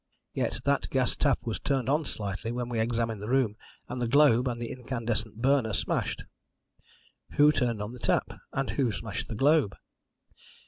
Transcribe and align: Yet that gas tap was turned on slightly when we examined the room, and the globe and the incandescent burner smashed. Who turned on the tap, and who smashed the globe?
Yet 0.33 0.61
that 0.65 0.89
gas 0.89 1.15
tap 1.15 1.37
was 1.43 1.59
turned 1.59 1.87
on 1.87 2.05
slightly 2.05 2.51
when 2.51 2.69
we 2.69 2.79
examined 2.79 3.21
the 3.21 3.29
room, 3.29 3.55
and 3.87 4.01
the 4.01 4.07
globe 4.07 4.47
and 4.47 4.59
the 4.59 4.71
incandescent 4.71 5.39
burner 5.39 5.73
smashed. 5.73 6.23
Who 7.33 7.51
turned 7.51 7.83
on 7.83 7.93
the 7.93 7.99
tap, 7.99 8.29
and 8.51 8.71
who 8.71 8.91
smashed 8.91 9.27
the 9.27 9.35
globe? 9.35 9.75